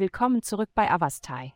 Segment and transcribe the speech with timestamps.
[0.00, 1.52] Willkommen zurück bei Avastai.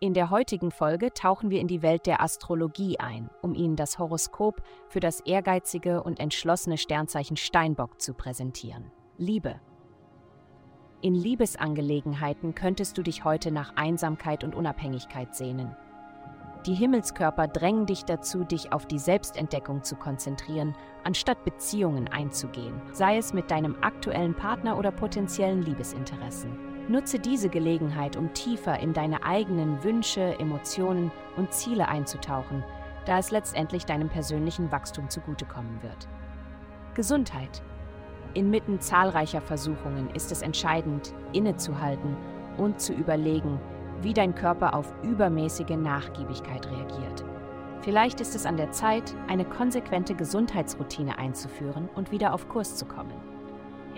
[0.00, 4.00] In der heutigen Folge tauchen wir in die Welt der Astrologie ein, um Ihnen das
[4.00, 8.90] Horoskop für das ehrgeizige und entschlossene Sternzeichen Steinbock zu präsentieren.
[9.18, 9.60] Liebe.
[11.00, 15.76] In Liebesangelegenheiten könntest du dich heute nach Einsamkeit und Unabhängigkeit sehnen.
[16.66, 23.16] Die Himmelskörper drängen dich dazu, dich auf die Selbstentdeckung zu konzentrieren, anstatt Beziehungen einzugehen, sei
[23.16, 26.77] es mit deinem aktuellen Partner oder potenziellen Liebesinteressen.
[26.88, 32.64] Nutze diese Gelegenheit, um tiefer in deine eigenen Wünsche, Emotionen und Ziele einzutauchen,
[33.04, 36.08] da es letztendlich deinem persönlichen Wachstum zugutekommen wird.
[36.94, 37.62] Gesundheit.
[38.32, 42.16] Inmitten zahlreicher Versuchungen ist es entscheidend, innezuhalten
[42.56, 43.60] und zu überlegen,
[44.00, 47.24] wie dein Körper auf übermäßige Nachgiebigkeit reagiert.
[47.82, 52.86] Vielleicht ist es an der Zeit, eine konsequente Gesundheitsroutine einzuführen und wieder auf Kurs zu
[52.86, 53.37] kommen.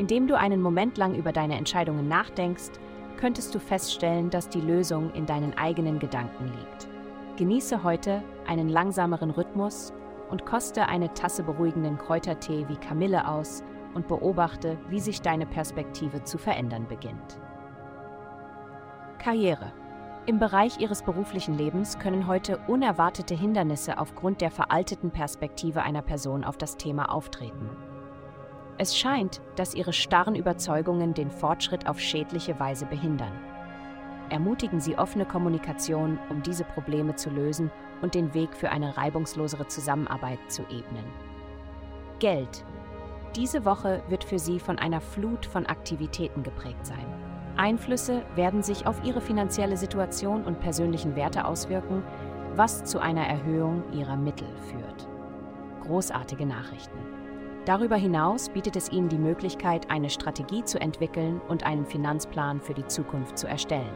[0.00, 2.70] Indem du einen Moment lang über deine Entscheidungen nachdenkst,
[3.18, 6.88] könntest du feststellen, dass die Lösung in deinen eigenen Gedanken liegt.
[7.36, 9.92] Genieße heute einen langsameren Rhythmus
[10.30, 16.24] und koste eine Tasse beruhigenden Kräutertee wie Kamille aus und beobachte, wie sich deine Perspektive
[16.24, 17.38] zu verändern beginnt.
[19.18, 19.74] Karriere.
[20.24, 26.42] Im Bereich Ihres beruflichen Lebens können heute unerwartete Hindernisse aufgrund der veralteten Perspektive einer Person
[26.42, 27.68] auf das Thema auftreten.
[28.80, 33.38] Es scheint, dass Ihre starren Überzeugungen den Fortschritt auf schädliche Weise behindern.
[34.30, 37.70] Ermutigen Sie offene Kommunikation, um diese Probleme zu lösen
[38.00, 41.04] und den Weg für eine reibungslosere Zusammenarbeit zu ebnen.
[42.20, 42.64] Geld.
[43.36, 47.04] Diese Woche wird für Sie von einer Flut von Aktivitäten geprägt sein.
[47.58, 52.02] Einflüsse werden sich auf ihre finanzielle Situation und persönlichen Werte auswirken,
[52.56, 55.06] was zu einer Erhöhung ihrer Mittel führt.
[55.82, 56.98] Großartige Nachrichten.
[57.66, 62.72] Darüber hinaus bietet es Ihnen die Möglichkeit, eine Strategie zu entwickeln und einen Finanzplan für
[62.72, 63.92] die Zukunft zu erstellen.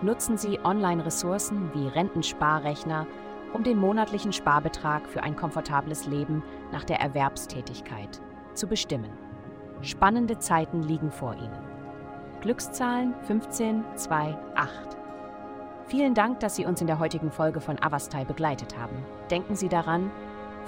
[0.00, 3.06] Nutzen Sie Online-Ressourcen wie Rentensparrechner,
[3.52, 8.20] um den monatlichen Sparbetrag für ein komfortables Leben nach der Erwerbstätigkeit
[8.54, 9.10] zu bestimmen.
[9.82, 11.58] Spannende Zeiten liegen vor Ihnen.
[12.40, 14.98] Glückszahlen 1528.
[15.86, 19.04] Vielen Dank, dass Sie uns in der heutigen Folge von Avastai begleitet haben.
[19.30, 20.10] Denken Sie daran,